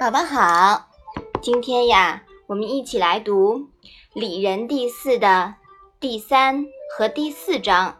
[0.00, 0.88] 宝宝好，
[1.42, 3.58] 今天呀，我们一起来读
[4.14, 5.56] 《礼仁》第四的
[6.00, 6.64] 第三
[6.96, 7.98] 和第四章。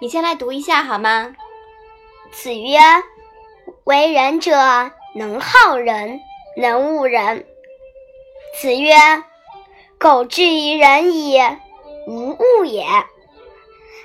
[0.00, 1.36] 你先来读一下好吗？
[2.32, 2.80] 子曰
[3.86, 4.56] ：“为人者，
[5.14, 6.18] 能好人，
[6.56, 7.46] 能恶人。”
[8.60, 8.96] 子曰
[10.00, 11.38] ：“苟至于人矣，
[12.08, 12.84] 无恶也。”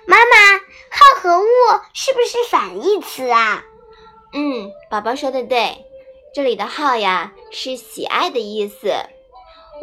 [0.06, 0.60] 妈妈，
[0.92, 3.64] 好和恶是不是反义词啊？
[4.32, 5.88] 嗯，宝宝说的对。
[6.32, 8.94] 这里的好呀是喜爱的意思，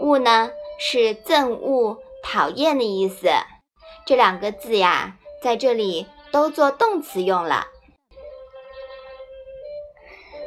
[0.00, 3.28] 恶呢是憎恶、讨厌的意思。
[4.06, 7.66] 这两个字呀，在这里都做动词用了。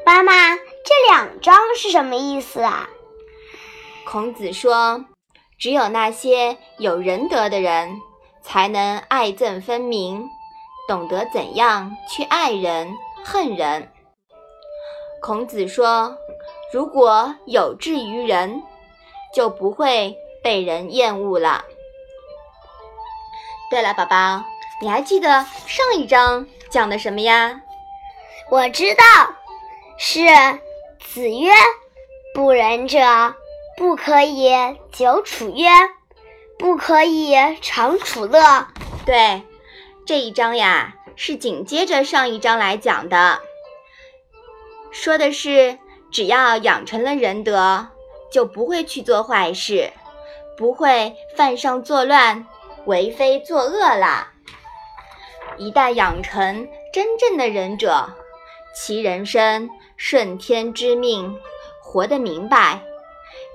[0.05, 2.89] 妈妈，这两章是什么意思啊？
[4.05, 5.05] 孔子说，
[5.59, 8.00] 只有那些有仁德的人，
[8.41, 10.30] 才能爱憎分明，
[10.88, 13.91] 懂得怎样去爱人、恨人。
[15.22, 16.17] 孔子说
[16.73, 18.64] ：“如果有志于人，
[19.34, 21.64] 就不会被人厌恶了。”
[23.70, 24.44] 对了，宝宝，
[24.81, 27.62] 你还记得上一章讲的什么呀？
[28.50, 29.03] 我知道，
[29.97, 30.22] 是
[31.00, 31.52] 子曰
[32.34, 33.00] ：“不仁者，
[33.78, 34.52] 不可以
[34.92, 35.70] 久处曰，
[36.58, 38.67] 不可以长处乐。”
[39.06, 39.44] 对，
[40.06, 43.40] 这一章呀，是紧接着上一章来讲的。
[44.92, 45.78] 说的是，
[46.12, 47.88] 只要养成了仁德，
[48.32, 49.92] 就不会去做坏事，
[50.58, 52.46] 不会犯上作乱、
[52.86, 54.34] 为非作恶啦。
[55.58, 58.09] 一旦养成真正的仁者，
[58.73, 61.38] 其人生顺天之命，
[61.81, 62.81] 活得明白，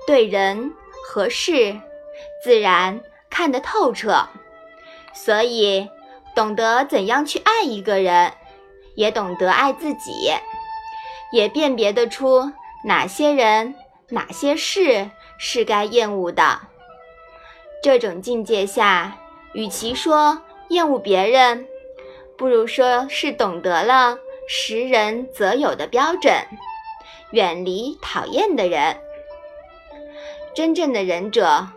[0.07, 0.73] 对人
[1.07, 1.79] 和事
[2.43, 4.29] 自然看得透彻，
[5.13, 5.89] 所以
[6.35, 8.31] 懂得怎样去爱一个人，
[8.95, 10.31] 也懂得爱自己。
[11.31, 12.51] 也辨别得出
[12.83, 13.75] 哪些人、
[14.09, 16.59] 哪些事是该厌恶的。
[17.83, 19.17] 这种境界下，
[19.53, 21.67] 与其说厌恶别人，
[22.37, 26.33] 不如说是懂得了识人择友的标准，
[27.31, 28.97] 远离讨厌的人。
[30.53, 31.67] 真正的仁者，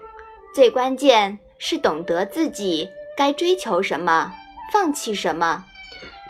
[0.54, 4.32] 最关键是懂得自己该追求什么，
[4.72, 5.64] 放弃什么，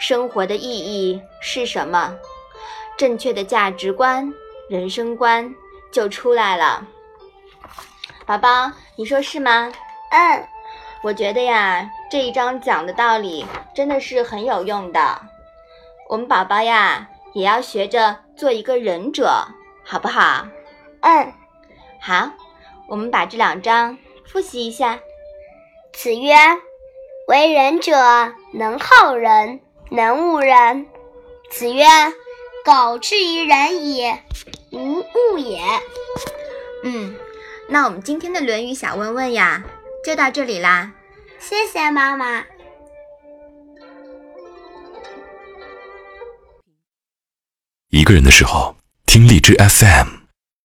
[0.00, 2.16] 生活的意义是什么。
[2.98, 4.34] 正确的价值观、
[4.68, 5.54] 人生观
[5.92, 6.84] 就出来了，
[8.26, 9.72] 宝宝，你说是吗？
[10.10, 10.48] 嗯，
[11.04, 15.22] 我觉得呀，这一章讲的道理真的是很有用的。
[16.08, 19.46] 我们宝宝呀，也要学着做一个仁者，
[19.84, 20.48] 好不好？
[21.02, 21.32] 嗯，
[22.00, 22.32] 好，
[22.88, 24.98] 我们把这两章复习一下。
[25.92, 26.34] 子曰
[27.28, 27.94] ：“为人者，
[28.52, 30.88] 能好人，能恶人。”
[31.48, 31.84] 子曰。
[32.68, 34.22] 苟至于人也，
[34.72, 35.58] 无物也。
[36.84, 37.16] 嗯，
[37.70, 39.64] 那我们今天的《论语》小问问呀，
[40.04, 40.92] 就到这里啦。
[41.38, 42.44] 谢谢妈妈。
[47.88, 48.76] 一个人的时候，
[49.06, 50.17] 听荔枝 FM。